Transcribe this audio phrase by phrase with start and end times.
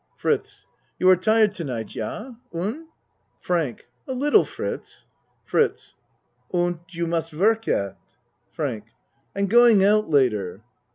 [0.17, 0.65] FRITZ
[0.97, 2.31] You are tired to night, Yah?
[2.51, 2.87] Un?
[3.39, 5.05] FRANK A little Fritz.
[5.45, 5.93] FRITZ
[6.51, 7.99] Und you must work yet?
[8.49, 8.85] FRANK
[9.35, 10.63] I'm going out later.